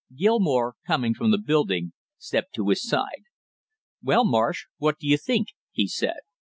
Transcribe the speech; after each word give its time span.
Gilmore, 0.15 0.73
coming 0.87 1.13
from 1.13 1.29
the 1.29 1.37
building, 1.37 1.93
stepped 2.17 2.55
to 2.55 2.69
his 2.69 2.81
side. 2.81 3.21
"Well, 4.01 4.25
Marsh, 4.25 4.65
what 4.77 4.97
do 4.97 5.05
you 5.05 5.15
think?" 5.17 5.49
he 5.71 5.85
said. 5.87 6.21